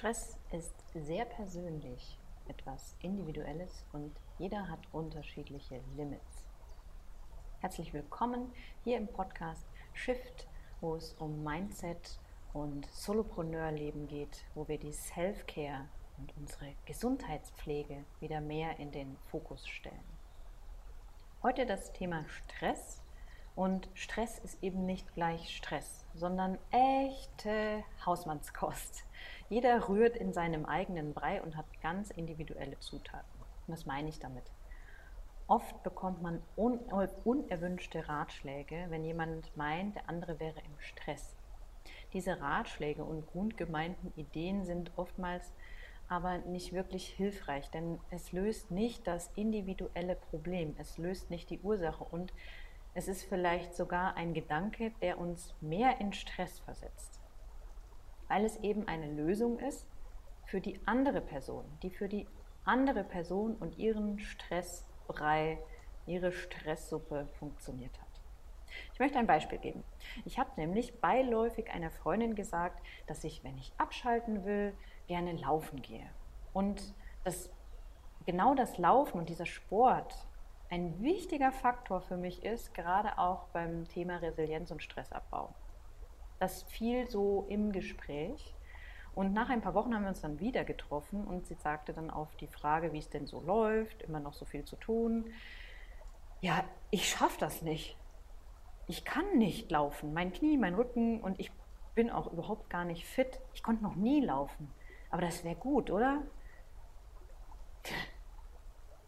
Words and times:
Stress 0.00 0.38
ist 0.50 0.74
sehr 0.94 1.26
persönlich, 1.26 2.18
etwas 2.48 2.96
Individuelles 3.02 3.84
und 3.92 4.16
jeder 4.38 4.66
hat 4.66 4.78
unterschiedliche 4.92 5.78
Limits. 5.94 6.46
Herzlich 7.58 7.92
willkommen 7.92 8.50
hier 8.82 8.96
im 8.96 9.08
Podcast 9.08 9.66
Shift, 9.92 10.48
wo 10.80 10.94
es 10.94 11.12
um 11.18 11.44
Mindset 11.44 12.18
und 12.54 12.86
Solopreneur-Leben 12.86 14.08
geht, 14.08 14.42
wo 14.54 14.66
wir 14.68 14.78
die 14.78 14.94
Self-Care 14.94 15.86
und 16.16 16.34
unsere 16.38 16.72
Gesundheitspflege 16.86 18.02
wieder 18.20 18.40
mehr 18.40 18.78
in 18.78 18.92
den 18.92 19.18
Fokus 19.30 19.68
stellen. 19.68 20.16
Heute 21.42 21.66
das 21.66 21.92
Thema 21.92 22.24
Stress 22.26 23.02
und 23.54 23.90
Stress 23.92 24.38
ist 24.38 24.62
eben 24.62 24.86
nicht 24.86 25.12
gleich 25.12 25.54
Stress, 25.54 26.06
sondern 26.14 26.56
echte 26.70 27.84
Hausmannskost. 28.06 29.04
Jeder 29.50 29.88
rührt 29.88 30.16
in 30.16 30.32
seinem 30.32 30.64
eigenen 30.64 31.12
Brei 31.12 31.42
und 31.42 31.56
hat 31.56 31.66
ganz 31.82 32.10
individuelle 32.12 32.78
Zutaten. 32.78 33.26
Und 33.66 33.74
was 33.74 33.84
meine 33.84 34.08
ich 34.08 34.20
damit? 34.20 34.44
Oft 35.48 35.82
bekommt 35.82 36.22
man 36.22 36.40
un 36.56 36.78
unerwünschte 37.24 38.08
Ratschläge, 38.08 38.86
wenn 38.90 39.04
jemand 39.04 39.56
meint, 39.56 39.96
der 39.96 40.08
andere 40.08 40.38
wäre 40.38 40.60
im 40.60 40.78
Stress. 40.78 41.34
Diese 42.12 42.40
Ratschläge 42.40 43.02
und 43.02 43.26
grundgemeinten 43.26 44.12
Ideen 44.14 44.64
sind 44.64 44.92
oftmals 44.94 45.52
aber 46.08 46.38
nicht 46.38 46.72
wirklich 46.72 47.08
hilfreich, 47.08 47.68
denn 47.70 47.98
es 48.10 48.30
löst 48.30 48.70
nicht 48.70 49.04
das 49.08 49.32
individuelle 49.34 50.14
Problem, 50.14 50.76
es 50.78 50.96
löst 50.96 51.28
nicht 51.28 51.50
die 51.50 51.58
Ursache 51.58 52.04
und 52.04 52.32
es 52.94 53.08
ist 53.08 53.24
vielleicht 53.24 53.74
sogar 53.74 54.16
ein 54.16 54.32
Gedanke, 54.32 54.92
der 55.02 55.18
uns 55.18 55.56
mehr 55.60 56.00
in 56.00 56.12
Stress 56.12 56.60
versetzt 56.60 57.19
weil 58.30 58.44
es 58.44 58.56
eben 58.58 58.86
eine 58.86 59.10
Lösung 59.10 59.58
ist 59.58 59.86
für 60.46 60.60
die 60.60 60.80
andere 60.86 61.20
Person, 61.20 61.64
die 61.82 61.90
für 61.90 62.08
die 62.08 62.26
andere 62.64 63.02
Person 63.02 63.56
und 63.56 63.76
ihren 63.76 64.20
Stressbrei, 64.20 65.58
ihre 66.06 66.30
Stresssuppe 66.30 67.26
funktioniert 67.38 67.92
hat. 68.00 68.06
Ich 68.92 69.00
möchte 69.00 69.18
ein 69.18 69.26
Beispiel 69.26 69.58
geben. 69.58 69.82
Ich 70.24 70.38
habe 70.38 70.50
nämlich 70.56 71.00
beiläufig 71.00 71.70
einer 71.70 71.90
Freundin 71.90 72.36
gesagt, 72.36 72.80
dass 73.08 73.24
ich, 73.24 73.42
wenn 73.42 73.58
ich 73.58 73.72
abschalten 73.78 74.44
will, 74.44 74.74
gerne 75.08 75.32
laufen 75.32 75.82
gehe. 75.82 76.06
Und 76.52 76.94
dass 77.24 77.50
genau 78.26 78.54
das 78.54 78.78
Laufen 78.78 79.18
und 79.18 79.28
dieser 79.28 79.46
Sport 79.46 80.14
ein 80.70 81.02
wichtiger 81.02 81.50
Faktor 81.50 82.00
für 82.00 82.16
mich 82.16 82.44
ist, 82.44 82.74
gerade 82.74 83.18
auch 83.18 83.48
beim 83.48 83.88
Thema 83.88 84.18
Resilienz 84.18 84.70
und 84.70 84.84
Stressabbau. 84.84 85.52
Das 86.40 86.64
fiel 86.64 87.08
so 87.08 87.46
im 87.48 87.70
Gespräch. 87.70 88.56
Und 89.14 89.32
nach 89.34 89.50
ein 89.50 89.60
paar 89.60 89.74
Wochen 89.74 89.94
haben 89.94 90.02
wir 90.02 90.08
uns 90.08 90.22
dann 90.22 90.40
wieder 90.40 90.64
getroffen 90.64 91.24
und 91.24 91.46
sie 91.46 91.54
sagte 91.54 91.92
dann 91.92 92.10
auf 92.10 92.34
die 92.36 92.46
Frage, 92.46 92.92
wie 92.92 92.98
es 92.98 93.10
denn 93.10 93.26
so 93.26 93.40
läuft, 93.40 94.02
immer 94.02 94.20
noch 94.20 94.32
so 94.32 94.44
viel 94.44 94.64
zu 94.64 94.76
tun. 94.76 95.26
Ja, 96.40 96.64
ich 96.90 97.08
schaffe 97.08 97.38
das 97.38 97.60
nicht. 97.60 97.96
Ich 98.86 99.04
kann 99.04 99.36
nicht 99.36 99.70
laufen. 99.70 100.14
Mein 100.14 100.32
Knie, 100.32 100.56
mein 100.56 100.74
Rücken 100.74 101.20
und 101.20 101.38
ich 101.38 101.52
bin 101.94 102.10
auch 102.10 102.32
überhaupt 102.32 102.70
gar 102.70 102.84
nicht 102.84 103.04
fit. 103.04 103.38
Ich 103.52 103.62
konnte 103.62 103.82
noch 103.82 103.96
nie 103.96 104.24
laufen. 104.24 104.72
Aber 105.10 105.22
das 105.22 105.44
wäre 105.44 105.56
gut, 105.56 105.90
oder? 105.90 106.22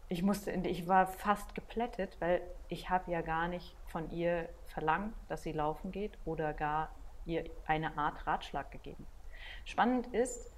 Ich 0.09 0.21
musste, 0.21 0.51
ich 0.51 0.87
war 0.87 1.07
fast 1.07 1.55
geplättet, 1.55 2.17
weil 2.19 2.41
ich 2.67 2.89
habe 2.89 3.11
ja 3.11 3.21
gar 3.21 3.47
nicht 3.47 3.75
von 3.87 4.11
ihr 4.11 4.47
verlangt, 4.65 5.15
dass 5.27 5.41
sie 5.41 5.53
laufen 5.53 5.91
geht 5.91 6.19
oder 6.25 6.53
gar 6.53 6.89
ihr 7.25 7.45
eine 7.65 7.97
Art 7.97 8.25
Ratschlag 8.27 8.71
gegeben. 8.71 9.05
Spannend 9.65 10.07
ist, 10.07 10.53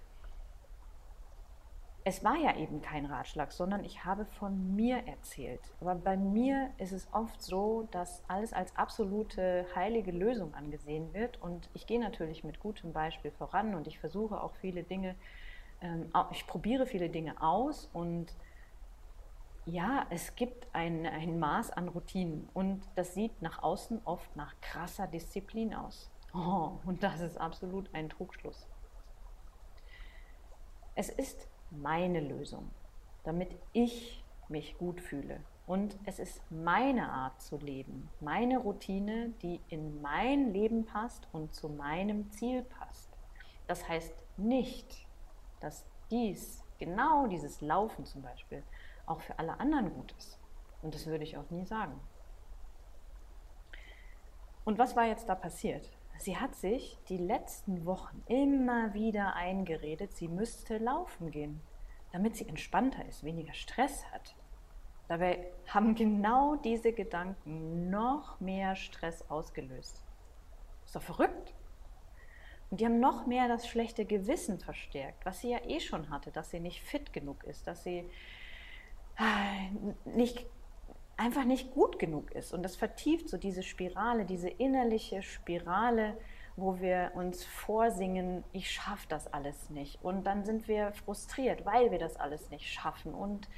es 2.07 2.23
war 2.23 2.35
ja 2.37 2.55
eben 2.55 2.83
kein 2.83 3.07
Ratschlag, 3.07 3.51
sondern 3.51 3.83
ich 3.83 4.05
habe 4.05 4.25
von 4.25 4.75
mir 4.75 5.07
erzählt. 5.07 5.61
Aber 5.81 5.95
bei 5.95 6.15
mir 6.15 6.69
ist 6.77 6.91
es 6.91 7.07
oft 7.11 7.41
so, 7.41 7.87
dass 7.89 8.23
alles 8.27 8.53
als 8.53 8.75
absolute 8.75 9.65
heilige 9.75 10.11
Lösung 10.11 10.53
angesehen 10.53 11.11
wird. 11.15 11.41
Und 11.41 11.67
ich 11.73 11.87
gehe 11.87 11.99
natürlich 11.99 12.43
mit 12.43 12.59
gutem 12.59 12.93
Beispiel 12.93 13.31
voran 13.31 13.73
und 13.73 13.87
ich 13.87 13.97
versuche 13.97 14.39
auch 14.39 14.53
viele 14.61 14.83
Dinge, 14.83 15.15
ähm, 15.81 16.11
ich 16.31 16.45
probiere 16.45 16.85
viele 16.85 17.09
Dinge 17.09 17.41
aus 17.41 17.89
und 17.91 18.35
ja, 19.65 20.05
es 20.11 20.35
gibt 20.35 20.67
ein, 20.73 21.07
ein 21.07 21.39
Maß 21.39 21.71
an 21.71 21.87
Routinen 21.87 22.47
und 22.53 22.83
das 22.93 23.15
sieht 23.15 23.41
nach 23.41 23.63
außen 23.63 24.01
oft 24.05 24.35
nach 24.35 24.53
krasser 24.61 25.07
Disziplin 25.07 25.73
aus. 25.73 26.11
Oh, 26.37 26.79
und 26.85 27.01
das 27.01 27.21
ist 27.21 27.37
absolut 27.37 27.89
ein 27.93 28.09
Trugschluss. 28.09 28.67
Es 30.93 31.07
ist 31.07 31.47
meine 31.71 32.19
Lösung, 32.19 32.71
damit 33.23 33.55
ich 33.71 34.21
mich 34.49 34.77
gut 34.77 34.99
fühle. 34.99 35.39
Und 35.65 35.97
es 36.03 36.19
ist 36.19 36.41
meine 36.51 37.09
Art 37.09 37.41
zu 37.41 37.57
leben, 37.57 38.09
meine 38.19 38.57
Routine, 38.57 39.29
die 39.41 39.61
in 39.69 40.01
mein 40.01 40.51
Leben 40.51 40.85
passt 40.85 41.25
und 41.31 41.55
zu 41.55 41.69
meinem 41.69 42.29
Ziel 42.31 42.63
passt. 42.63 43.09
Das 43.67 43.87
heißt 43.87 44.13
nicht, 44.35 45.07
dass 45.61 45.85
dies, 46.11 46.61
genau 46.77 47.27
dieses 47.27 47.61
Laufen 47.61 48.05
zum 48.05 48.21
Beispiel, 48.21 48.61
auch 49.05 49.21
für 49.21 49.39
alle 49.39 49.57
anderen 49.59 49.93
gut 49.93 50.13
ist. 50.17 50.37
Und 50.81 50.93
das 50.93 51.07
würde 51.07 51.23
ich 51.23 51.37
auch 51.37 51.49
nie 51.49 51.65
sagen. 51.65 51.97
Und 54.65 54.77
was 54.77 54.97
war 54.97 55.05
jetzt 55.05 55.29
da 55.29 55.35
passiert? 55.35 55.89
Sie 56.17 56.37
hat 56.37 56.55
sich 56.55 56.97
die 57.09 57.17
letzten 57.17 57.85
Wochen 57.85 58.23
immer 58.27 58.93
wieder 58.93 59.35
eingeredet, 59.35 60.15
sie 60.15 60.27
müsste 60.27 60.77
laufen 60.77 61.31
gehen, 61.31 61.61
damit 62.11 62.35
sie 62.37 62.47
entspannter 62.47 63.05
ist, 63.05 63.23
weniger 63.23 63.53
Stress 63.53 64.05
hat. 64.11 64.35
Dabei 65.07 65.51
haben 65.67 65.93
genau 65.93 66.55
diese 66.55 66.93
Gedanken 66.93 67.89
noch 67.89 68.39
mehr 68.39 68.75
Stress 68.75 69.29
ausgelöst. 69.29 70.03
Ist 70.85 70.95
doch 70.95 71.01
verrückt. 71.01 71.53
Und 72.71 72.81
die 72.81 72.85
haben 72.85 72.99
noch 72.99 73.27
mehr 73.27 73.47
das 73.47 73.67
schlechte 73.67 74.05
Gewissen 74.05 74.59
verstärkt, 74.59 75.25
was 75.25 75.39
sie 75.39 75.51
ja 75.51 75.59
eh 75.65 75.79
schon 75.79 76.09
hatte, 76.09 76.31
dass 76.31 76.49
sie 76.49 76.59
nicht 76.59 76.81
fit 76.81 77.13
genug 77.13 77.43
ist, 77.43 77.67
dass 77.67 77.83
sie 77.83 78.09
äh, 79.17 79.69
nicht 80.05 80.47
einfach 81.17 81.45
nicht 81.45 81.73
gut 81.73 81.99
genug 81.99 82.31
ist. 82.31 82.53
Und 82.53 82.63
das 82.63 82.75
vertieft 82.75 83.29
so 83.29 83.37
diese 83.37 83.63
Spirale, 83.63 84.25
diese 84.25 84.49
innerliche 84.49 85.21
Spirale, 85.21 86.17
wo 86.57 86.79
wir 86.79 87.11
uns 87.15 87.43
vorsingen, 87.43 88.43
ich 88.53 88.71
schaffe 88.71 89.05
das 89.09 89.31
alles 89.33 89.69
nicht. 89.69 90.03
Und 90.03 90.25
dann 90.25 90.45
sind 90.45 90.67
wir 90.67 90.93
frustriert, 90.93 91.65
weil 91.65 91.91
wir 91.91 91.99
das 91.99 92.15
alles 92.15 92.49
nicht 92.49 92.71
schaffen 92.71 93.13
und, 93.13 93.49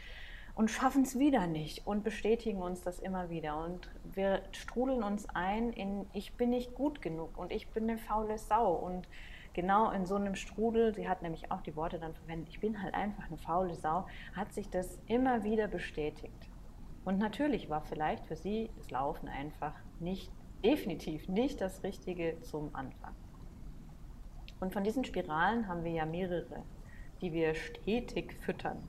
und 0.56 0.72
schaffen 0.72 1.04
es 1.04 1.20
wieder 1.20 1.46
nicht 1.46 1.86
und 1.86 2.04
bestätigen 2.04 2.62
uns 2.62 2.82
das 2.82 3.00
immer 3.00 3.30
wieder. 3.30 3.64
Und 3.64 3.90
wir 4.04 4.42
strudeln 4.52 5.04
uns 5.04 5.28
ein 5.30 5.72
in, 5.74 6.08
ich 6.14 6.34
bin 6.34 6.50
nicht 6.50 6.74
gut 6.74 7.02
genug 7.02 7.38
und 7.38 7.52
ich 7.52 7.70
bin 7.70 7.84
eine 7.84 8.00
faule 8.00 8.38
Sau. 8.38 8.74
Und 8.74 9.08
genau 9.54 9.92
in 9.92 10.06
so 10.06 10.16
einem 10.16 10.36
Strudel, 10.36 10.96
sie 10.96 11.08
hat 11.08 11.22
nämlich 11.22 11.52
auch 11.52 11.62
die 11.62 11.76
Worte 11.76 12.00
dann 12.00 12.16
verwendet, 12.16 12.50
ich 12.50 12.60
bin 12.60 12.82
halt 12.82 12.96
einfach 12.96 13.28
eine 13.28 13.38
faule 13.38 13.76
Sau, 13.76 14.08
hat 14.36 14.54
sich 14.54 14.70
das 14.70 15.00
immer 15.08 15.44
wieder 15.44 15.68
bestätigt. 15.68 16.50
Und 17.08 17.20
natürlich 17.20 17.70
war 17.70 17.80
vielleicht 17.80 18.26
für 18.26 18.36
sie 18.36 18.70
das 18.76 18.92
Laufen 18.92 19.30
einfach 19.30 19.74
nicht, 20.02 20.30
definitiv 20.62 21.30
nicht 21.30 21.62
das 21.62 21.82
Richtige 21.82 22.38
zum 22.42 22.76
Anfang. 22.76 23.16
Und 24.60 24.74
von 24.74 24.84
diesen 24.84 25.06
Spiralen 25.06 25.70
haben 25.70 25.86
wir 25.86 25.92
ja 25.94 26.06
mehrere, 26.06 26.64
die 27.22 27.32
wir 27.32 27.56
stetig 27.56 28.34
füttern. 28.42 28.84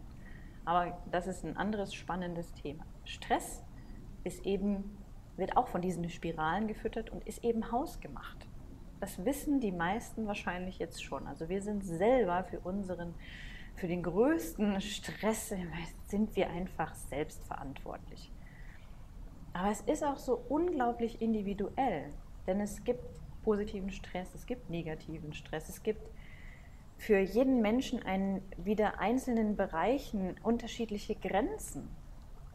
Aber 0.65 0.99
das 1.13 1.29
ist 1.29 1.45
ein 1.45 1.57
anderes 1.57 1.95
spannendes 1.95 2.53
Thema. 2.55 2.85
Stress 3.05 3.63
ist 4.25 4.45
eben, 4.45 4.99
wird 5.37 5.57
auch 5.57 5.69
von 5.69 5.81
diesen 5.81 6.11
Spiralen 6.11 6.67
gefüttert 6.67 7.11
und 7.11 7.25
ist 7.25 7.45
eben 7.45 7.71
hausgemacht. 7.71 8.49
Das 8.99 9.25
wissen 9.25 9.61
die 9.61 9.71
meisten 9.71 10.27
wahrscheinlich 10.27 10.81
jetzt 10.81 11.05
schon. 11.05 11.29
Also 11.29 11.49
wir 11.49 11.63
sind 11.63 11.85
selber 11.85 12.43
für 12.43 12.59
unseren 12.59 13.15
für 13.79 13.87
den 13.87 14.03
größten 14.03 14.81
Stress 14.81 15.55
sind 16.09 16.35
wir 16.35 16.51
einfach 16.51 16.95
selbst 16.95 17.45
verantwortlich. 17.45 18.31
Aber 19.53 19.71
es 19.71 19.81
ist 19.83 20.05
auch 20.05 20.19
so 20.19 20.43
unglaublich 20.49 21.23
individuell, 21.23 22.11
denn 22.47 22.61
es 22.61 22.83
gibt 22.83 23.05
positiven 23.45 23.91
Stress, 23.91 24.35
es 24.35 24.47
gibt 24.47 24.69
negativen 24.69 25.33
Stress, 25.33 25.69
es 25.69 25.83
gibt 25.83 26.03
für 26.97 27.19
jeden 27.19 27.63
Menschen 27.63 28.01
in 28.03 28.43
wieder 28.57 28.99
einzelnen 28.99 29.57
Bereichen 29.57 30.37
unterschiedliche 30.43 31.15
Grenzen 31.15 31.89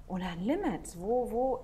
oder 0.07 0.35
Limits, 0.39 0.99
wo, 0.99 1.31
wo 1.31 1.59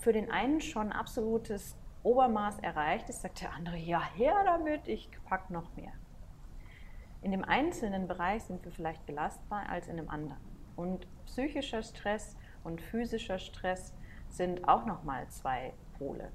für 0.00 0.12
den 0.12 0.30
einen 0.30 0.60
schon 0.60 0.92
absolutes 0.92 1.76
Obermaß 2.02 2.58
erreicht 2.58 3.08
ist, 3.08 3.22
sagt 3.22 3.40
der 3.40 3.54
andere, 3.54 3.78
ja, 3.78 4.02
her 4.14 4.42
damit, 4.44 4.86
ich 4.86 5.08
pack 5.24 5.50
noch 5.50 5.74
mehr. 5.76 5.92
In 7.22 7.30
dem 7.30 7.44
einzelnen 7.44 8.08
Bereich 8.08 8.42
sind 8.42 8.64
wir 8.64 8.72
vielleicht 8.72 9.06
belastbar 9.06 9.68
als 9.68 9.86
in 9.86 9.96
dem 9.96 10.10
anderen. 10.10 10.40
Und 10.74 11.06
psychischer 11.26 11.82
Stress 11.82 12.36
und 12.64 12.80
physischer 12.80 13.38
Stress 13.38 13.94
sind 14.28 14.68
auch 14.68 14.86
nochmal 14.86 15.28
zwei 15.28 15.72
Pole. 15.98 16.32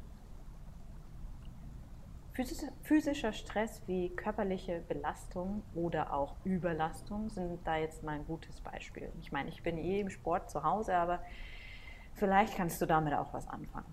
Physischer 2.84 3.34
Stress 3.34 3.82
wie 3.88 4.10
körperliche 4.16 4.82
Belastung 4.88 5.64
oder 5.74 6.14
auch 6.14 6.36
Überlastung 6.44 7.32
sind 7.32 7.66
da 7.66 7.78
jetzt 7.78 8.04
mal 8.04 8.12
ein 8.12 8.26
gutes 8.26 8.62
Beispiel. 8.62 9.12
Ich 9.20 9.32
meine, 9.32 9.50
ich 9.50 9.64
bin 9.64 9.80
eh 9.80 10.02
im 10.02 10.12
Sport 10.12 10.52
zu 10.52 10.64
Hause, 10.64 10.96
aber 10.96 11.20
vielleicht 12.14 12.56
kannst 12.56 12.80
du 12.80 12.86
damit 12.86 13.16
auch 13.16 13.34
was 13.34 13.48
anfangen. 13.48 13.92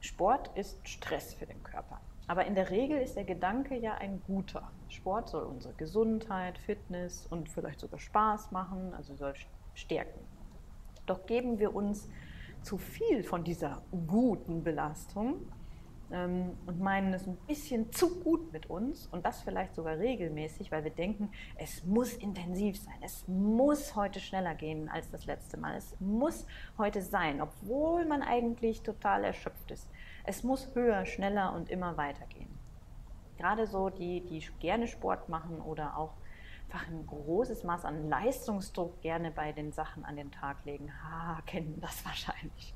Sport 0.00 0.50
ist 0.56 0.86
Stress 0.86 1.32
für 1.34 1.46
den 1.46 1.62
Körper. 1.62 2.00
Aber 2.28 2.44
in 2.46 2.54
der 2.54 2.70
Regel 2.70 2.98
ist 2.98 3.16
der 3.16 3.24
Gedanke 3.24 3.76
ja 3.76 3.94
ein 3.94 4.20
guter. 4.26 4.70
Sport 4.88 5.28
soll 5.28 5.44
unsere 5.44 5.74
Gesundheit, 5.74 6.58
Fitness 6.58 7.26
und 7.26 7.48
vielleicht 7.48 7.80
sogar 7.80 8.00
Spaß 8.00 8.50
machen, 8.50 8.92
also 8.94 9.14
soll 9.14 9.34
stärken. 9.74 10.20
Doch 11.06 11.26
geben 11.26 11.58
wir 11.58 11.74
uns 11.74 12.08
zu 12.62 12.78
viel 12.78 13.22
von 13.22 13.44
dieser 13.44 13.82
guten 14.08 14.64
Belastung 14.64 15.46
ähm, 16.10 16.56
und 16.66 16.80
meinen 16.80 17.14
es 17.14 17.26
ein 17.26 17.36
bisschen 17.46 17.92
zu 17.92 18.20
gut 18.20 18.52
mit 18.52 18.68
uns 18.68 19.06
und 19.06 19.24
das 19.24 19.42
vielleicht 19.42 19.74
sogar 19.74 19.98
regelmäßig, 19.98 20.72
weil 20.72 20.82
wir 20.82 20.90
denken, 20.90 21.30
es 21.56 21.84
muss 21.84 22.14
intensiv 22.14 22.78
sein, 22.78 22.94
es 23.04 23.26
muss 23.28 23.94
heute 23.94 24.18
schneller 24.18 24.54
gehen 24.54 24.88
als 24.88 25.10
das 25.10 25.26
letzte 25.26 25.58
Mal, 25.58 25.76
es 25.76 25.96
muss 26.00 26.46
heute 26.78 27.02
sein, 27.02 27.40
obwohl 27.40 28.04
man 28.04 28.22
eigentlich 28.22 28.82
total 28.82 29.22
erschöpft 29.24 29.70
ist. 29.70 29.88
Es 30.28 30.42
muss 30.42 30.74
höher, 30.74 31.06
schneller 31.06 31.52
und 31.54 31.70
immer 31.70 31.96
weitergehen. 31.96 32.58
Gerade 33.38 33.68
so 33.68 33.90
die, 33.90 34.22
die 34.22 34.44
gerne 34.58 34.88
Sport 34.88 35.28
machen 35.28 35.60
oder 35.60 35.96
auch 35.96 36.14
einfach 36.64 36.88
ein 36.88 37.06
großes 37.06 37.62
Maß 37.62 37.84
an 37.84 38.08
Leistungsdruck 38.08 39.00
gerne 39.02 39.30
bei 39.30 39.52
den 39.52 39.70
Sachen 39.70 40.04
an 40.04 40.16
den 40.16 40.32
Tag 40.32 40.64
legen, 40.64 40.92
ha, 41.04 41.40
kennen 41.46 41.80
das 41.80 42.04
wahrscheinlich. 42.04 42.74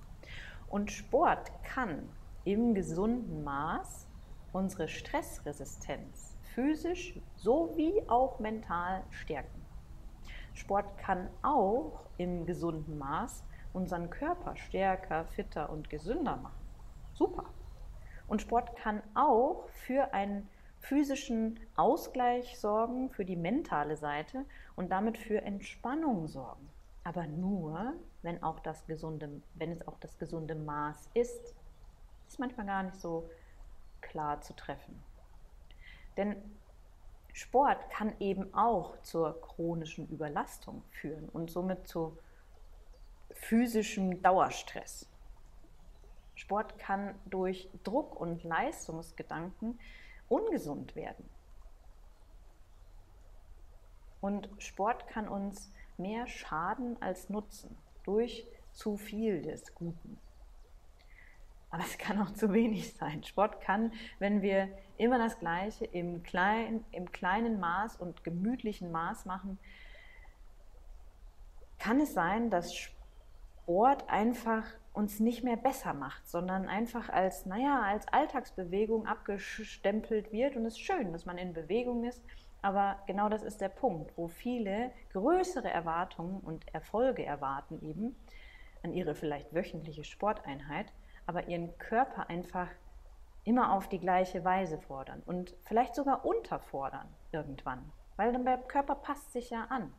Und 0.69 0.93
Sport 0.93 1.51
kann 1.65 2.09
im 2.45 2.73
gesunden 2.75 3.43
Maß 3.43 4.07
unsere 4.53 4.87
Stressresistenz 4.87 6.37
physisch 6.55 7.19
sowie 7.35 8.01
auch 8.07 8.39
mental 8.39 9.03
stärken. 9.11 9.61
Sport 10.55 10.99
kann 10.99 11.29
auch 11.43 12.05
im 12.17 12.47
gesunden 12.47 12.97
Maß 12.97 13.43
unseren 13.73 14.09
Körper 14.09 14.57
stärker, 14.57 15.25
fitter 15.25 15.71
und 15.71 15.91
gesünder 15.91 16.37
machen. 16.37 16.60
Super. 17.21 17.45
Und 18.27 18.43
Sport 18.43 18.75
kann 18.77 19.03
auch 19.15 19.69
für 19.69 20.15
einen 20.15 20.49
physischen 20.81 21.61
Ausgleich 21.77 22.59
sorgen, 22.59 23.11
für 23.11 23.25
die 23.25 23.37
mentale 23.37 23.97
Seite 23.97 24.47
und 24.75 24.91
damit 24.91 25.19
für 25.19 25.43
Entspannung 25.43 26.27
sorgen. 26.27 26.69
Aber 27.05 27.27
nur, 27.27 27.93
wenn, 28.23 28.43
auch 28.43 28.59
das 28.61 28.87
gesunde, 28.87 29.43
wenn 29.55 29.71
es 29.71 29.87
auch 29.87 29.99
das 30.01 30.19
gesunde 30.19 30.55
Maß 30.55 31.11
ist 31.15 31.55
ist 32.31 32.39
manchmal 32.39 32.67
gar 32.67 32.85
nicht 32.85 33.01
so 33.01 33.29
klar 34.01 34.41
zu 34.41 34.55
treffen. 34.55 35.03
Denn 36.17 36.37
Sport 37.33 37.91
kann 37.91 38.15
eben 38.21 38.55
auch 38.55 39.03
zur 39.03 39.41
chronischen 39.41 40.09
Überlastung 40.09 40.83
führen 40.91 41.29
und 41.31 41.51
somit 41.51 41.89
zu 41.89 42.17
physischem 43.33 44.23
Dauerstress. 44.23 45.10
Sport 46.41 46.79
kann 46.79 47.15
durch 47.27 47.69
Druck 47.85 48.19
und 48.19 48.43
Leistungsgedanken 48.45 49.79
ungesund 50.27 50.97
werden. 50.97 51.29
Und 54.23 54.49
Sport 54.57 55.07
kann 55.07 55.29
uns 55.29 55.71
mehr 55.99 56.27
schaden 56.27 57.01
als 57.03 57.29
nutzen 57.29 57.77
durch 58.05 58.47
zu 58.73 58.97
viel 58.97 59.43
des 59.43 59.75
Guten. 59.75 60.19
Aber 61.69 61.83
es 61.83 61.99
kann 61.99 62.21
auch 62.23 62.33
zu 62.33 62.55
wenig 62.55 62.95
sein. 62.95 63.23
Sport 63.23 63.61
kann, 63.61 63.93
wenn 64.19 64.41
wir 64.41 64.71
immer 64.97 65.19
das 65.19 65.39
Gleiche 65.39 65.85
im, 65.85 66.23
klein, 66.23 66.87
im 66.91 67.13
kleinen 67.13 67.61
Maß 67.61 67.97
und 67.97 68.25
gemütlichen 68.25 68.91
Maß 68.91 69.27
machen, 69.27 69.59
kann 71.79 72.01
es 72.01 72.15
sein, 72.15 72.49
dass 72.49 72.75
Sport 72.75 74.09
einfach 74.09 74.65
uns 74.93 75.21
nicht 75.21 75.45
mehr 75.45 75.57
besser 75.57 75.95
macht, 75.95 76.29
sondern 76.29 76.69
einfach 76.69 77.09
als, 77.09 77.47
naja, 77.47 77.83
als 77.83 78.09
Alltagsbewegung 78.09 79.07
abgestempelt 79.07 80.33
wird. 80.33 80.57
Und 80.57 80.67
es 80.67 80.75
ist 80.75 80.81
schön, 80.81 81.13
dass 81.13 81.27
man 81.27 81.39
in 81.39 81.53
Bewegung 81.53 82.05
ist, 82.05 82.23
aber 82.63 82.99
genau 83.07 83.29
das 83.29 83.43
ist 83.43 83.61
der 83.61 83.69
Punkt, 83.69 84.13
wo 84.17 84.29
viele 84.29 84.91
größere 85.13 85.71
Erwartungen 85.71 86.41
und 86.41 86.67
Erfolge 86.75 87.25
erwarten 87.25 87.81
eben 87.83 88.17
an 88.83 88.93
ihre 88.93 89.15
vielleicht 89.15 89.55
wöchentliche 89.55 90.05
Sporteinheit 90.05 90.93
aber 91.31 91.47
ihren 91.47 91.79
Körper 91.79 92.29
einfach 92.29 92.67
immer 93.45 93.73
auf 93.73 93.89
die 93.89 94.01
gleiche 94.01 94.45
Weise 94.45 94.79
fordern 94.79 95.23
und 95.27 95.55
vielleicht 95.63 95.95
sogar 95.95 96.25
unterfordern 96.25 97.07
irgendwann, 97.31 97.93
weil 98.17 98.33
dann 98.33 98.45
der 98.45 98.59
Körper 98.59 98.97
passt 98.97 99.33
sich 99.33 99.51
ja 99.51 99.67
an 99.67 99.95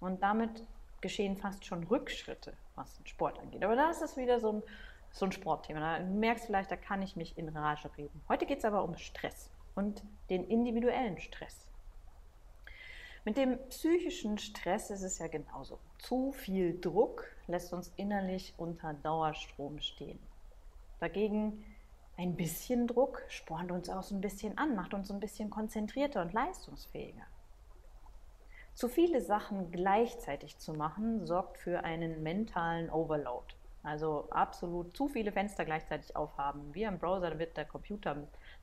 und 0.00 0.20
damit 0.24 0.66
geschehen 1.00 1.36
fast 1.36 1.64
schon 1.64 1.84
Rückschritte, 1.84 2.56
was 2.74 2.94
den 2.96 3.06
Sport 3.06 3.38
angeht. 3.38 3.62
Aber 3.64 3.76
da 3.76 3.90
ist 3.90 4.02
es 4.02 4.16
wieder 4.16 4.40
so 4.40 4.52
ein, 4.52 4.62
so 5.10 5.26
ein 5.26 5.32
Sportthema. 5.32 5.98
Du 5.98 6.06
merkst 6.06 6.46
vielleicht, 6.46 6.70
da 6.70 6.76
kann 6.76 7.02
ich 7.02 7.16
mich 7.16 7.36
in 7.38 7.48
Rage 7.48 7.90
reden. 7.96 8.20
Heute 8.28 8.46
geht 8.46 8.58
es 8.58 8.64
aber 8.64 8.84
um 8.84 8.96
Stress 8.96 9.50
und 9.74 10.02
den 10.30 10.44
individuellen 10.48 11.18
Stress. 11.18 11.66
Mit 13.24 13.38
dem 13.38 13.58
psychischen 13.68 14.36
Stress 14.36 14.90
ist 14.90 15.02
es 15.02 15.18
ja 15.18 15.28
genauso. 15.28 15.78
Zu 15.98 16.32
viel 16.32 16.78
Druck 16.78 17.24
lässt 17.46 17.72
uns 17.72 17.90
innerlich 17.96 18.52
unter 18.58 18.92
Dauerstrom 18.92 19.80
stehen. 19.80 20.18
Dagegen 21.00 21.64
ein 22.16 22.36
bisschen 22.36 22.86
Druck 22.86 23.22
spornt 23.28 23.72
uns 23.72 23.88
auch 23.88 24.02
so 24.02 24.14
ein 24.14 24.20
bisschen 24.20 24.58
an, 24.58 24.76
macht 24.76 24.94
uns 24.94 25.10
ein 25.10 25.20
bisschen 25.20 25.48
konzentrierter 25.48 26.20
und 26.22 26.32
leistungsfähiger. 26.32 27.22
Zu 28.74 28.88
viele 28.88 29.20
Sachen 29.20 29.70
gleichzeitig 29.70 30.58
zu 30.58 30.72
machen, 30.72 31.26
sorgt 31.26 31.58
für 31.58 31.84
einen 31.84 32.24
mentalen 32.24 32.90
Overload. 32.90 33.54
Also 33.84 34.28
absolut 34.30 34.96
zu 34.96 35.06
viele 35.08 35.30
Fenster 35.30 35.64
gleichzeitig 35.64 36.16
aufhaben. 36.16 36.74
Wie 36.74 36.82
im 36.82 36.98
Browser 36.98 37.38
wird 37.38 37.56
der 37.56 37.66
Computer 37.66 38.16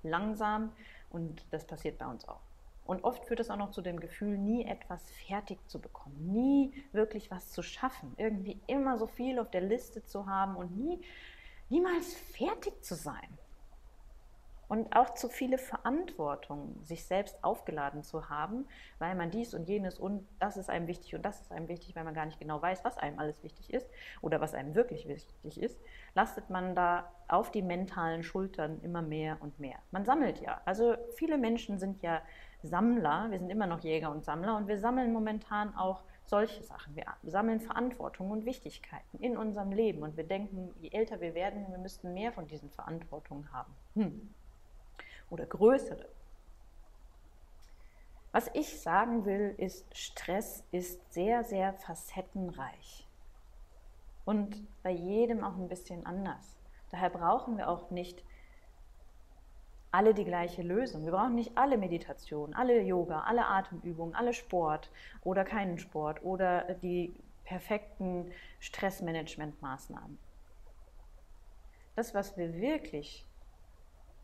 langsam 0.03 0.73
und 1.11 1.45
das 1.51 1.65
passiert 1.65 1.97
bei 1.97 2.07
uns 2.07 2.27
auch. 2.27 2.41
Und 2.85 3.03
oft 3.05 3.23
führt 3.25 3.39
es 3.39 3.49
auch 3.49 3.57
noch 3.57 3.71
zu 3.71 3.81
dem 3.81 3.99
Gefühl, 3.99 4.37
nie 4.37 4.65
etwas 4.65 5.01
fertig 5.27 5.59
zu 5.69 5.79
bekommen, 5.79 6.33
nie 6.33 6.73
wirklich 6.91 7.31
was 7.31 7.51
zu 7.51 7.61
schaffen, 7.61 8.13
irgendwie 8.17 8.59
immer 8.67 8.97
so 8.97 9.07
viel 9.07 9.39
auf 9.39 9.49
der 9.49 9.61
Liste 9.61 10.03
zu 10.03 10.25
haben 10.25 10.57
und 10.57 10.75
nie 10.75 10.99
niemals 11.69 12.13
fertig 12.13 12.83
zu 12.83 12.95
sein. 12.95 13.37
Und 14.71 14.95
auch 14.95 15.15
zu 15.15 15.27
viele 15.27 15.57
Verantwortung, 15.57 16.81
sich 16.81 17.03
selbst 17.03 17.43
aufgeladen 17.43 18.03
zu 18.03 18.29
haben, 18.29 18.65
weil 18.99 19.15
man 19.15 19.29
dies 19.29 19.53
und 19.53 19.67
jenes 19.67 19.99
und 19.99 20.25
das 20.39 20.55
ist 20.55 20.69
einem 20.69 20.87
wichtig 20.87 21.13
und 21.13 21.25
das 21.25 21.41
ist 21.41 21.51
einem 21.51 21.67
wichtig, 21.67 21.93
weil 21.93 22.05
man 22.05 22.13
gar 22.13 22.25
nicht 22.25 22.39
genau 22.39 22.61
weiß, 22.61 22.85
was 22.85 22.97
einem 22.97 23.19
alles 23.19 23.43
wichtig 23.43 23.73
ist 23.73 23.85
oder 24.21 24.39
was 24.39 24.53
einem 24.53 24.73
wirklich 24.73 25.09
wichtig 25.09 25.61
ist, 25.61 25.77
lastet 26.15 26.49
man 26.49 26.73
da 26.73 27.11
auf 27.27 27.51
die 27.51 27.61
mentalen 27.61 28.23
Schultern 28.23 28.79
immer 28.81 29.01
mehr 29.01 29.35
und 29.41 29.59
mehr. 29.59 29.75
Man 29.91 30.05
sammelt 30.05 30.39
ja. 30.39 30.61
Also 30.63 30.95
viele 31.17 31.37
Menschen 31.37 31.77
sind 31.77 32.01
ja 32.01 32.21
Sammler, 32.63 33.29
wir 33.29 33.39
sind 33.39 33.49
immer 33.49 33.67
noch 33.67 33.81
Jäger 33.81 34.09
und 34.09 34.23
Sammler 34.23 34.55
und 34.55 34.69
wir 34.69 34.77
sammeln 34.77 35.11
momentan 35.11 35.75
auch 35.75 36.03
solche 36.23 36.63
Sachen. 36.63 36.95
Wir 36.95 37.03
sammeln 37.23 37.59
Verantwortung 37.59 38.31
und 38.31 38.45
Wichtigkeiten 38.45 39.17
in 39.19 39.35
unserem 39.35 39.73
Leben 39.73 40.01
und 40.01 40.15
wir 40.15 40.23
denken, 40.23 40.73
je 40.79 40.91
älter 40.91 41.19
wir 41.19 41.35
werden, 41.35 41.65
wir 41.69 41.77
müssten 41.77 42.13
mehr 42.13 42.31
von 42.31 42.47
diesen 42.47 42.69
Verantwortungen 42.69 43.51
haben. 43.51 43.75
Hm. 43.95 44.33
Oder 45.31 45.47
größere. 45.47 46.07
Was 48.31 48.49
ich 48.53 48.79
sagen 48.79 49.25
will, 49.25 49.55
ist, 49.57 49.97
Stress 49.97 50.63
ist 50.71 51.11
sehr, 51.11 51.43
sehr 51.43 51.73
facettenreich. 51.73 53.07
Und 54.23 54.67
bei 54.83 54.91
jedem 54.91 55.43
auch 55.43 55.55
ein 55.55 55.67
bisschen 55.67 56.05
anders. 56.05 56.55
Daher 56.91 57.09
brauchen 57.09 57.57
wir 57.57 57.67
auch 57.67 57.89
nicht 57.89 58.23
alle 59.91 60.13
die 60.13 60.23
gleiche 60.23 60.61
Lösung. 60.61 61.03
Wir 61.03 61.11
brauchen 61.11 61.35
nicht 61.35 61.57
alle 61.57 61.77
Meditation, 61.77 62.53
alle 62.53 62.81
Yoga, 62.81 63.21
alle 63.21 63.45
Atemübungen, 63.45 64.15
alle 64.15 64.33
Sport 64.33 64.89
oder 65.23 65.43
keinen 65.43 65.79
Sport 65.79 66.23
oder 66.23 66.75
die 66.75 67.13
perfekten 67.43 68.31
Stressmanagementmaßnahmen. 68.59 70.17
Das, 71.95 72.13
was 72.13 72.37
wir 72.37 72.53
wirklich 72.53 73.25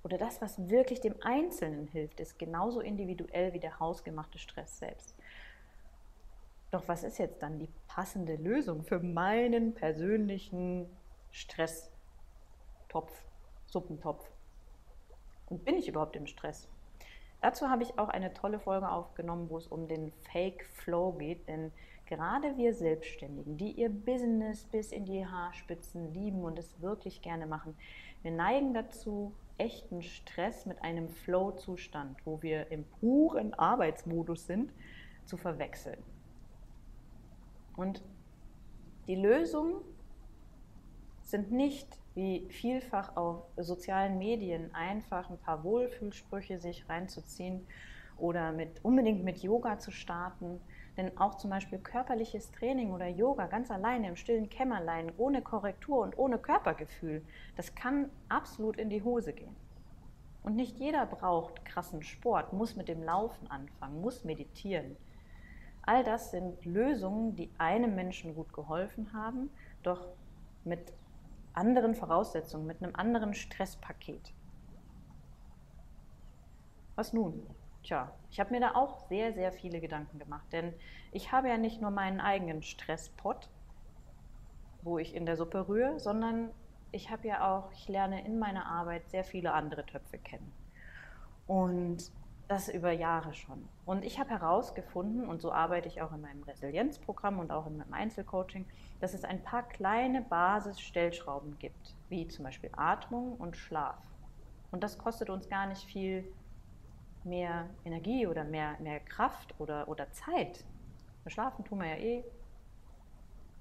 oder 0.07 0.17
das, 0.17 0.41
was 0.41 0.69
wirklich 0.69 1.01
dem 1.01 1.15
Einzelnen 1.21 1.85
hilft, 1.87 2.21
ist 2.21 2.39
genauso 2.39 2.79
individuell 2.79 3.51
wie 3.51 3.59
der 3.59 3.77
hausgemachte 3.81 4.37
Stress 4.37 4.79
selbst. 4.79 5.13
Doch 6.71 6.87
was 6.87 7.03
ist 7.03 7.17
jetzt 7.17 7.41
dann 7.41 7.59
die 7.59 7.67
passende 7.89 8.37
Lösung 8.37 8.83
für 8.83 8.99
meinen 8.99 9.73
persönlichen 9.73 10.87
Stresstopf, 11.31 11.91
Suppentopf? 13.65 14.31
Und 15.49 15.65
bin 15.65 15.75
ich 15.75 15.89
überhaupt 15.89 16.15
im 16.15 16.25
Stress? 16.25 16.69
Dazu 17.41 17.69
habe 17.69 17.83
ich 17.83 17.99
auch 17.99 18.07
eine 18.07 18.33
tolle 18.33 18.59
Folge 18.61 18.89
aufgenommen, 18.89 19.49
wo 19.49 19.57
es 19.57 19.67
um 19.67 19.89
den 19.89 20.13
Fake 20.31 20.63
Flow 20.67 21.11
geht, 21.11 21.49
denn 21.49 21.73
gerade 22.05 22.55
wir 22.55 22.73
Selbstständigen, 22.73 23.57
die 23.57 23.71
ihr 23.71 23.89
Business 23.89 24.63
bis 24.63 24.93
in 24.93 25.03
die 25.03 25.25
Haarspitzen 25.25 26.13
lieben 26.13 26.45
und 26.45 26.57
es 26.57 26.81
wirklich 26.81 27.21
gerne 27.21 27.45
machen, 27.45 27.75
wir 28.23 28.31
neigen 28.31 28.73
dazu, 28.73 29.33
echten 29.57 30.03
Stress 30.03 30.65
mit 30.65 30.81
einem 30.83 31.09
Flow-Zustand, 31.09 32.25
wo 32.25 32.41
wir 32.41 32.71
im 32.71 32.85
puren 32.99 33.53
Arbeitsmodus 33.53 34.45
sind, 34.45 34.71
zu 35.25 35.37
verwechseln. 35.37 36.01
Und 37.75 38.01
die 39.07 39.15
Lösung 39.15 39.81
sind 41.21 41.51
nicht 41.51 41.87
wie 42.15 42.47
vielfach 42.49 43.15
auf 43.15 43.43
sozialen 43.57 44.17
Medien 44.17 44.73
einfach 44.73 45.29
ein 45.29 45.37
paar 45.37 45.63
Wohlfühlsprüche 45.63 46.57
sich 46.57 46.89
reinzuziehen 46.89 47.67
oder 48.17 48.51
mit, 48.51 48.83
unbedingt 48.83 49.23
mit 49.23 49.37
Yoga 49.43 49.77
zu 49.77 49.91
starten. 49.91 50.59
Denn 50.97 51.15
auch 51.17 51.35
zum 51.35 51.51
Beispiel 51.51 51.77
körperliches 51.77 52.51
Training 52.51 52.91
oder 52.91 53.07
Yoga 53.07 53.45
ganz 53.45 53.69
alleine 53.69 54.09
im 54.09 54.15
stillen 54.15 54.49
Kämmerlein, 54.49 55.11
ohne 55.17 55.43
Korrektur 55.43 55.99
und 56.01 56.17
ohne 56.17 56.39
Körpergefühl, 56.39 57.23
das 57.55 57.75
kann 57.75 58.09
absolut 58.29 58.77
in 58.77 58.89
die 58.89 59.03
Hose 59.03 59.31
gehen. 59.31 59.55
Und 60.43 60.55
nicht 60.55 60.79
jeder 60.79 61.05
braucht 61.05 61.65
krassen 61.65 62.01
Sport, 62.01 62.53
muss 62.53 62.75
mit 62.75 62.87
dem 62.87 63.03
Laufen 63.03 63.49
anfangen, 63.51 64.01
muss 64.01 64.23
meditieren. 64.23 64.97
All 65.83 66.03
das 66.03 66.31
sind 66.31 66.65
Lösungen, 66.65 67.35
die 67.35 67.49
einem 67.57 67.95
Menschen 67.95 68.33
gut 68.33 68.51
geholfen 68.51 69.13
haben, 69.13 69.49
doch 69.83 70.07
mit 70.63 70.93
anderen 71.53 71.95
Voraussetzungen, 71.95 72.65
mit 72.65 72.81
einem 72.81 72.95
anderen 72.95 73.33
Stresspaket. 73.33 74.33
Was 76.95 77.13
nun? 77.13 77.45
Tja, 77.87 78.11
ich 78.29 78.41
habe 78.41 78.51
mir 78.51 78.59
da 78.59 78.75
auch 78.75 78.97
sehr, 79.07 79.31
sehr 79.31 79.53
viele 79.53 79.79
Gedanken 79.79 80.19
gemacht, 80.19 80.45
denn 80.51 80.73
ich 81.13 81.31
habe 81.31 81.47
ja 81.47 81.57
nicht 81.57 81.81
nur 81.81 81.89
meinen 81.89 82.19
eigenen 82.19 82.61
Stresspot, 82.61 83.47
wo 84.81 84.97
ich 84.97 85.15
in 85.15 85.25
der 85.25 85.37
Suppe 85.37 85.69
rühre, 85.69 85.97
sondern 85.97 86.49
ich 86.91 87.11
habe 87.11 87.29
ja 87.29 87.49
auch, 87.49 87.71
ich 87.71 87.87
lerne 87.87 88.25
in 88.25 88.39
meiner 88.39 88.65
Arbeit 88.65 89.09
sehr 89.09 89.23
viele 89.23 89.53
andere 89.53 89.85
Töpfe 89.85 90.17
kennen. 90.17 90.51
Und 91.47 92.11
das 92.49 92.67
über 92.67 92.91
Jahre 92.91 93.33
schon. 93.33 93.69
Und 93.85 94.03
ich 94.03 94.19
habe 94.19 94.31
herausgefunden, 94.31 95.25
und 95.25 95.41
so 95.41 95.53
arbeite 95.53 95.87
ich 95.87 96.01
auch 96.01 96.11
in 96.11 96.19
meinem 96.19 96.43
Resilienzprogramm 96.43 97.39
und 97.39 97.51
auch 97.51 97.67
in 97.67 97.77
meinem 97.77 97.93
Einzelcoaching, 97.93 98.65
dass 98.99 99.13
es 99.13 99.23
ein 99.23 99.41
paar 99.41 99.63
kleine 99.63 100.23
Basisstellschrauben 100.23 101.57
gibt, 101.57 101.95
wie 102.09 102.27
zum 102.27 102.43
Beispiel 102.43 102.69
Atmung 102.75 103.37
und 103.37 103.55
Schlaf. 103.55 103.95
Und 104.71 104.83
das 104.83 104.97
kostet 104.97 105.29
uns 105.29 105.47
gar 105.47 105.67
nicht 105.67 105.83
viel 105.83 106.29
mehr 107.27 107.69
Energie 107.85 108.27
oder 108.27 108.43
mehr, 108.43 108.77
mehr 108.79 108.99
Kraft 108.99 109.53
oder, 109.59 109.87
oder 109.87 110.11
Zeit. 110.11 110.65
Schlafen 111.27 111.65
tun 111.65 111.79
wir 111.79 111.87
ja 111.87 111.97
eh, 111.97 112.23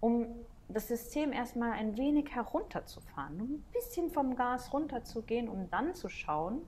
um 0.00 0.26
das 0.68 0.88
System 0.88 1.32
erstmal 1.32 1.72
ein 1.72 1.96
wenig 1.96 2.34
herunterzufahren, 2.34 3.40
um 3.40 3.54
ein 3.54 3.64
bisschen 3.72 4.10
vom 4.10 4.36
Gas 4.36 4.72
runterzugehen, 4.72 5.48
um 5.48 5.70
dann 5.70 5.94
zu 5.94 6.08
schauen, 6.08 6.62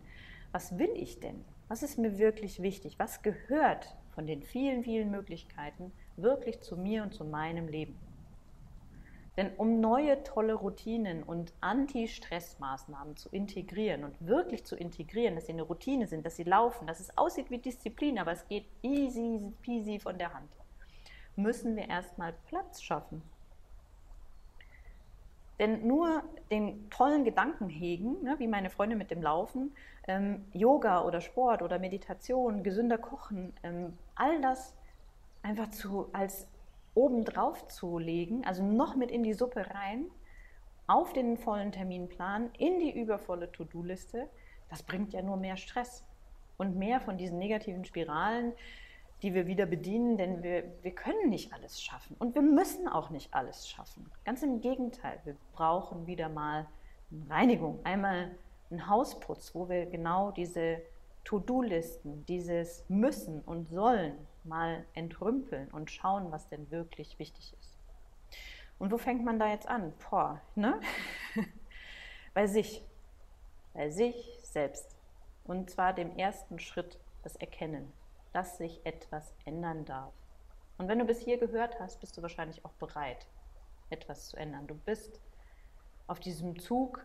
was 0.52 0.78
will 0.78 0.90
ich 0.94 1.20
denn? 1.20 1.44
Was 1.68 1.82
ist 1.82 1.98
mir 1.98 2.18
wirklich 2.18 2.62
wichtig? 2.62 2.98
Was 2.98 3.22
gehört 3.22 3.96
von 4.14 4.26
den 4.26 4.42
vielen, 4.42 4.82
vielen 4.82 5.10
Möglichkeiten 5.10 5.92
wirklich 6.16 6.60
zu 6.60 6.76
mir 6.76 7.02
und 7.02 7.12
zu 7.12 7.24
meinem 7.24 7.68
Leben? 7.68 7.96
Denn 9.38 9.52
um 9.56 9.78
neue 9.78 10.24
tolle 10.24 10.52
Routinen 10.52 11.22
und 11.22 11.52
Anti-Stress-Maßnahmen 11.60 13.16
zu 13.16 13.28
integrieren 13.28 14.02
und 14.02 14.26
wirklich 14.26 14.64
zu 14.64 14.74
integrieren, 14.74 15.36
dass 15.36 15.46
sie 15.46 15.52
eine 15.52 15.62
Routine 15.62 16.08
sind, 16.08 16.26
dass 16.26 16.34
sie 16.34 16.42
laufen, 16.42 16.88
dass 16.88 16.98
es 16.98 17.16
aussieht 17.16 17.48
wie 17.48 17.58
Disziplin, 17.58 18.18
aber 18.18 18.32
es 18.32 18.48
geht 18.48 18.66
easy 18.82 19.52
peasy 19.62 20.00
von 20.00 20.18
der 20.18 20.34
Hand, 20.34 20.50
müssen 21.36 21.76
wir 21.76 21.88
erstmal 21.88 22.34
Platz 22.48 22.82
schaffen. 22.82 23.22
Denn 25.60 25.86
nur 25.86 26.24
den 26.50 26.90
tollen 26.90 27.22
Gedanken 27.22 27.68
hegen, 27.68 28.20
ne, 28.24 28.34
wie 28.40 28.48
meine 28.48 28.70
Freunde 28.70 28.96
mit 28.96 29.12
dem 29.12 29.22
Laufen, 29.22 29.72
ähm, 30.08 30.46
Yoga 30.52 31.04
oder 31.04 31.20
Sport 31.20 31.62
oder 31.62 31.78
Meditation, 31.78 32.64
gesünder 32.64 32.98
Kochen, 32.98 33.52
ähm, 33.62 33.96
all 34.16 34.40
das 34.40 34.74
einfach 35.42 35.70
zu, 35.70 36.08
als 36.12 36.48
obendrauf 36.98 37.68
zu 37.68 37.98
legen, 37.98 38.44
also 38.44 38.64
noch 38.64 38.96
mit 38.96 39.12
in 39.12 39.22
die 39.22 39.32
Suppe 39.32 39.64
rein, 39.72 40.06
auf 40.88 41.12
den 41.12 41.36
vollen 41.36 41.70
Terminplan, 41.70 42.50
in 42.58 42.80
die 42.80 42.90
übervolle 42.90 43.52
To-Do-Liste, 43.52 44.28
das 44.68 44.82
bringt 44.82 45.12
ja 45.12 45.22
nur 45.22 45.36
mehr 45.36 45.56
Stress 45.56 46.04
und 46.56 46.76
mehr 46.76 47.00
von 47.00 47.16
diesen 47.16 47.38
negativen 47.38 47.84
Spiralen, 47.84 48.52
die 49.22 49.32
wir 49.32 49.46
wieder 49.46 49.66
bedienen, 49.66 50.16
denn 50.16 50.42
wir, 50.42 50.64
wir 50.82 50.92
können 50.92 51.30
nicht 51.30 51.52
alles 51.52 51.80
schaffen 51.80 52.16
und 52.18 52.34
wir 52.34 52.42
müssen 52.42 52.88
auch 52.88 53.10
nicht 53.10 53.32
alles 53.32 53.68
schaffen. 53.68 54.10
Ganz 54.24 54.42
im 54.42 54.60
Gegenteil, 54.60 55.20
wir 55.24 55.36
brauchen 55.52 56.06
wieder 56.08 56.28
mal 56.28 56.66
eine 57.12 57.30
Reinigung, 57.30 57.78
einmal 57.84 58.32
einen 58.70 58.88
Hausputz, 58.88 59.54
wo 59.54 59.68
wir 59.68 59.86
genau 59.86 60.32
diese 60.32 60.82
To-Do-Listen, 61.28 62.24
dieses 62.26 62.84
Müssen 62.88 63.40
und 63.42 63.68
Sollen 63.68 64.26
mal 64.44 64.84
entrümpeln 64.94 65.68
und 65.68 65.90
schauen, 65.90 66.32
was 66.32 66.48
denn 66.48 66.70
wirklich 66.70 67.18
wichtig 67.18 67.54
ist. 67.60 67.78
Und 68.78 68.92
wo 68.92 68.98
fängt 68.98 69.24
man 69.24 69.38
da 69.38 69.48
jetzt 69.50 69.68
an? 69.68 69.92
Boah, 70.08 70.40
ne? 70.54 70.80
bei 72.34 72.46
sich, 72.46 72.82
bei 73.74 73.90
sich 73.90 74.38
selbst. 74.42 74.96
Und 75.44 75.70
zwar 75.70 75.92
dem 75.92 76.16
ersten 76.16 76.58
Schritt, 76.58 76.98
das 77.22 77.36
Erkennen 77.36 77.92
dass 78.32 78.58
sich 78.58 78.84
etwas 78.84 79.34
ändern 79.44 79.84
darf. 79.84 80.12
Und 80.76 80.88
wenn 80.88 80.98
du 80.98 81.04
bis 81.04 81.20
hier 81.20 81.38
gehört 81.38 81.80
hast, 81.80 82.00
bist 82.00 82.16
du 82.16 82.22
wahrscheinlich 82.22 82.64
auch 82.64 82.72
bereit, 82.74 83.26
etwas 83.90 84.28
zu 84.28 84.36
ändern. 84.36 84.66
Du 84.66 84.74
bist 84.74 85.20
auf 86.06 86.20
diesem 86.20 86.58
Zug, 86.60 87.04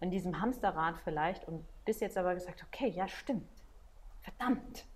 in 0.00 0.10
diesem 0.10 0.40
Hamsterrad 0.40 0.98
vielleicht 0.98 1.46
und 1.46 1.64
bist 1.84 2.00
jetzt 2.00 2.16
aber 2.16 2.34
gesagt, 2.34 2.64
okay, 2.66 2.88
ja 2.88 3.08
stimmt, 3.08 3.48
verdammt. 4.22 4.86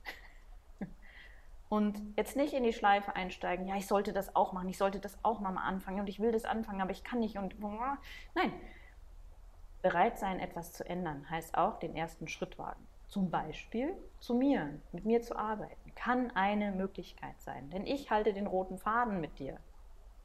Und 1.69 2.03
jetzt 2.17 2.37
nicht 2.37 2.53
in 2.53 2.65
die 2.65 2.75
Schleife 2.75 3.17
einsteigen, 3.17 3.67
ja, 3.67 3.77
ich 3.77 3.87
sollte 3.87 4.13
das 4.13 4.37
auch 4.37 4.53
machen, 4.53 4.69
ich 4.69 4.77
sollte 4.77 5.01
das 5.01 5.19
auch 5.25 5.41
mal 5.41 5.57
anfangen 5.57 6.01
und 6.01 6.09
ich 6.09 6.21
will 6.21 6.31
das 6.31 6.45
anfangen, 6.45 6.83
aber 6.83 6.91
ich 6.91 7.03
kann 7.03 7.21
nicht 7.21 7.39
und 7.39 7.59
nein. 8.35 8.53
Bereit 9.81 10.19
sein, 10.19 10.39
etwas 10.39 10.75
zu 10.75 10.87
ändern, 10.87 11.29
heißt 11.31 11.57
auch 11.57 11.79
den 11.79 11.97
ersten 11.97 12.29
Schritt 12.29 12.59
wagen 12.59 12.87
zum 13.13 13.31
Beispiel 13.31 13.95
zu 14.21 14.35
mir, 14.35 14.81
mit 14.91 15.05
mir 15.05 15.21
zu 15.21 15.37
arbeiten, 15.37 15.95
kann 15.95 16.31
eine 16.31 16.73
Möglichkeit 16.73 17.39
sein. 17.43 17.69
Denn 17.69 17.87
ich 17.87 18.11
halte 18.11 18.33
den 18.33 18.47
roten 18.47 18.79
Faden 18.79 19.21
mit 19.21 19.39
dir 19.39 19.59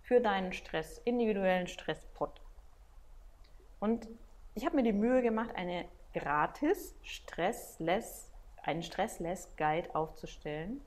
für 0.03 0.21
deinen 0.21 0.53
Stress, 0.53 0.97
individuellen 0.99 1.67
Stresspot. 1.67 2.39
Und 3.81 4.07
ich 4.57 4.65
habe 4.65 4.75
mir 4.75 4.83
die 4.83 4.91
Mühe 4.91 5.21
gemacht, 5.21 5.51
eine 5.55 5.85
gratis 6.15 6.95
Stressless, 7.03 8.31
einen 8.63 8.81
Stressless 8.81 9.55
Guide 9.55 9.93
aufzustellen, 9.93 10.81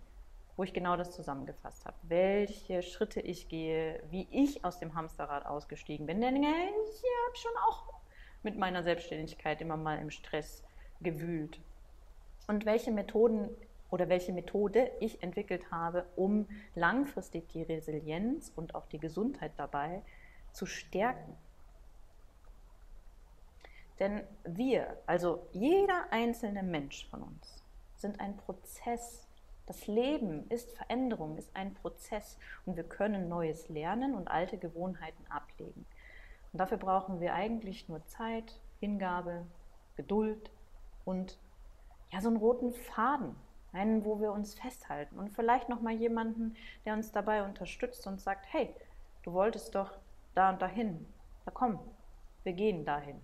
wo 0.56 0.64
ich 0.64 0.72
genau 0.72 0.96
das 0.96 1.12
zusammengefasst 1.12 1.86
habe. 1.86 1.96
Welche 2.02 2.82
Schritte 2.82 3.20
ich 3.20 3.46
gehe, 3.46 4.02
wie 4.10 4.26
ich 4.32 4.64
aus 4.64 4.80
dem 4.80 4.96
Hamsterrad 4.96 5.46
ausgestiegen 5.46 6.06
bin. 6.06 6.20
Denn 6.20 6.34
ich 6.34 6.42
habe 6.44 7.36
schon 7.36 7.52
auch 7.68 7.94
mit 8.42 8.58
meiner 8.58 8.82
Selbstständigkeit 8.82 9.60
immer 9.60 9.76
mal 9.76 10.00
im 10.00 10.10
Stress 10.10 10.64
gewühlt 11.00 11.60
und 12.48 12.66
welche 12.66 12.90
Methoden 12.90 13.50
oder 13.90 14.08
welche 14.08 14.32
Methode 14.32 14.90
ich 14.98 15.22
entwickelt 15.22 15.70
habe, 15.70 16.06
um 16.16 16.48
langfristig 16.74 17.48
die 17.50 17.62
Resilienz 17.62 18.52
und 18.56 18.74
auch 18.74 18.86
die 18.86 18.98
Gesundheit 18.98 19.52
dabei 19.56 20.02
zu 20.52 20.66
stärken. 20.66 21.36
Denn 24.00 24.22
wir, 24.44 24.96
also 25.06 25.46
jeder 25.52 26.06
einzelne 26.10 26.62
Mensch 26.62 27.06
von 27.10 27.22
uns, 27.22 27.62
sind 27.96 28.18
ein 28.18 28.36
Prozess. 28.38 29.28
Das 29.66 29.86
Leben 29.86 30.48
ist 30.48 30.72
Veränderung, 30.72 31.36
ist 31.36 31.54
ein 31.54 31.74
Prozess 31.74 32.38
und 32.64 32.76
wir 32.76 32.84
können 32.84 33.28
Neues 33.28 33.68
lernen 33.68 34.14
und 34.14 34.28
alte 34.28 34.56
Gewohnheiten 34.56 35.24
ablegen. 35.28 35.84
Und 36.52 36.58
dafür 36.58 36.78
brauchen 36.78 37.20
wir 37.20 37.34
eigentlich 37.34 37.88
nur 37.88 38.04
Zeit, 38.06 38.58
Hingabe, 38.80 39.46
Geduld 39.96 40.50
und 41.04 41.38
ja, 42.10 42.22
so 42.22 42.28
einen 42.28 42.38
roten 42.38 42.72
Faden, 42.72 43.36
einen, 43.72 44.04
wo 44.04 44.18
wir 44.18 44.32
uns 44.32 44.54
festhalten 44.54 45.18
und 45.18 45.30
vielleicht 45.30 45.68
noch 45.68 45.82
mal 45.82 45.92
jemanden, 45.92 46.56
der 46.84 46.94
uns 46.94 47.12
dabei 47.12 47.44
unterstützt 47.44 48.06
und 48.06 48.20
sagt, 48.20 48.46
hey, 48.50 48.74
du 49.22 49.32
wolltest 49.34 49.74
doch 49.74 49.92
da 50.34 50.50
und 50.50 50.62
dahin. 50.62 51.06
Da 51.44 51.50
komm, 51.52 51.78
wir 52.42 52.54
gehen 52.54 52.84
dahin. 52.84 53.20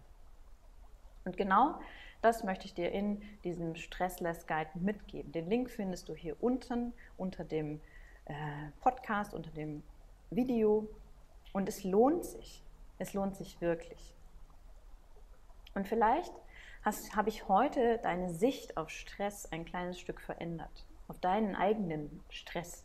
Und 1.26 1.36
genau 1.36 1.74
das 2.22 2.44
möchte 2.44 2.64
ich 2.64 2.74
dir 2.74 2.90
in 2.92 3.20
diesem 3.44 3.74
Stressless 3.74 4.46
Guide 4.46 4.70
mitgeben. 4.74 5.32
Den 5.32 5.50
Link 5.50 5.70
findest 5.70 6.08
du 6.08 6.14
hier 6.14 6.42
unten 6.42 6.94
unter 7.18 7.44
dem 7.44 7.80
äh, 8.24 8.34
Podcast, 8.80 9.34
unter 9.34 9.50
dem 9.50 9.82
Video. 10.30 10.88
Und 11.52 11.68
es 11.68 11.84
lohnt 11.84 12.24
sich. 12.24 12.62
Es 12.98 13.12
lohnt 13.12 13.36
sich 13.36 13.60
wirklich. 13.60 14.14
Und 15.74 15.86
vielleicht 15.86 16.32
habe 17.14 17.28
ich 17.28 17.48
heute 17.48 17.98
deine 17.98 18.30
Sicht 18.30 18.76
auf 18.76 18.88
Stress 18.90 19.50
ein 19.52 19.64
kleines 19.64 19.98
Stück 19.98 20.20
verändert, 20.20 20.86
auf 21.08 21.18
deinen 21.18 21.56
eigenen 21.56 22.22
Stress. 22.30 22.84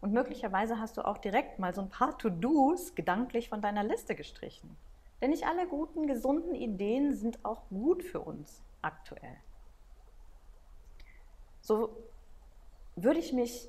Und 0.00 0.12
möglicherweise 0.12 0.78
hast 0.78 0.96
du 0.96 1.02
auch 1.04 1.18
direkt 1.18 1.58
mal 1.58 1.74
so 1.74 1.82
ein 1.82 1.90
paar 1.90 2.16
To-Dos 2.16 2.94
gedanklich 2.94 3.48
von 3.48 3.60
deiner 3.60 3.82
Liste 3.82 4.14
gestrichen. 4.14 4.76
Denn 5.20 5.30
nicht 5.30 5.46
alle 5.46 5.66
guten, 5.66 6.06
gesunden 6.06 6.54
Ideen 6.54 7.14
sind 7.14 7.44
auch 7.44 7.68
gut 7.68 8.04
für 8.04 8.20
uns 8.20 8.62
aktuell. 8.82 9.36
So 11.60 11.90
würde 12.96 13.18
ich 13.18 13.32
mich 13.32 13.68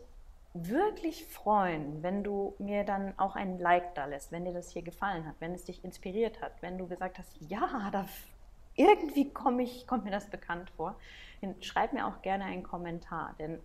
wirklich 0.53 1.25
freuen, 1.25 2.01
wenn 2.01 2.23
du 2.23 2.55
mir 2.59 2.83
dann 2.83 3.13
auch 3.17 3.35
ein 3.35 3.59
Like 3.59 3.95
da 3.95 4.05
lässt, 4.05 4.31
wenn 4.31 4.45
dir 4.45 4.53
das 4.53 4.71
hier 4.71 4.81
gefallen 4.81 5.27
hat, 5.27 5.35
wenn 5.39 5.53
es 5.53 5.65
dich 5.65 5.83
inspiriert 5.83 6.41
hat, 6.41 6.61
wenn 6.61 6.77
du 6.77 6.87
gesagt 6.87 7.19
hast, 7.19 7.35
ja, 7.41 7.89
da 7.91 8.07
irgendwie 8.75 9.29
komm 9.29 9.59
ich, 9.59 9.85
kommt 9.85 10.05
mir 10.05 10.11
das 10.11 10.29
bekannt 10.29 10.69
vor. 10.71 10.95
Schreib 11.61 11.93
mir 11.93 12.07
auch 12.07 12.21
gerne 12.21 12.45
einen 12.45 12.63
Kommentar, 12.63 13.35
denn 13.37 13.59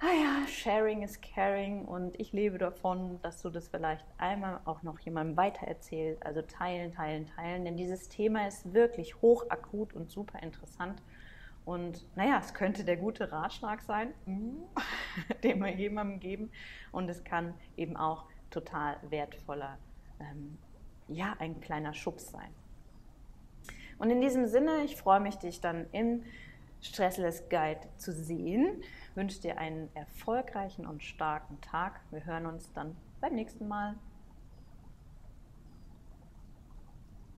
ah 0.00 0.12
ja, 0.12 0.46
Sharing 0.46 1.02
is 1.02 1.20
Caring 1.20 1.84
und 1.84 2.18
ich 2.20 2.32
lebe 2.32 2.58
davon, 2.58 3.18
dass 3.22 3.40
du 3.42 3.50
das 3.50 3.68
vielleicht 3.68 4.04
einmal 4.18 4.60
auch 4.64 4.82
noch 4.82 4.98
jemandem 5.00 5.36
weitererzählst. 5.36 6.24
Also 6.24 6.42
teilen, 6.42 6.92
teilen, 6.92 7.26
teilen, 7.26 7.64
denn 7.64 7.76
dieses 7.76 8.08
Thema 8.08 8.46
ist 8.46 8.74
wirklich 8.74 9.20
hochakut 9.22 9.94
und 9.94 10.10
super 10.10 10.42
interessant. 10.42 11.02
Und 11.64 12.06
naja, 12.14 12.38
es 12.38 12.54
könnte 12.54 12.84
der 12.84 12.96
gute 12.96 13.32
Ratschlag 13.32 13.82
sein, 13.82 14.12
den 15.42 15.58
wir 15.60 15.74
jemandem 15.74 16.20
geben. 16.20 16.52
Und 16.92 17.08
es 17.08 17.24
kann 17.24 17.54
eben 17.76 17.96
auch 17.96 18.24
total 18.50 18.98
wertvoller, 19.08 19.78
ähm, 20.20 20.58
ja, 21.08 21.34
ein 21.38 21.60
kleiner 21.60 21.92
Schubs 21.94 22.30
sein. 22.30 22.50
Und 23.98 24.10
in 24.10 24.20
diesem 24.20 24.46
Sinne, 24.46 24.84
ich 24.84 24.96
freue 24.96 25.20
mich, 25.20 25.36
dich 25.36 25.60
dann 25.60 25.86
im 25.92 26.22
Stressless 26.86 27.48
Guide 27.48 27.80
zu 27.96 28.12
sehen. 28.12 28.82
Ich 29.10 29.16
wünsche 29.16 29.40
dir 29.40 29.58
einen 29.58 29.94
erfolgreichen 29.94 30.86
und 30.86 31.02
starken 31.02 31.60
Tag. 31.60 32.00
Wir 32.10 32.24
hören 32.24 32.46
uns 32.46 32.72
dann 32.72 32.96
beim 33.20 33.34
nächsten 33.34 33.66
Mal. 33.68 33.96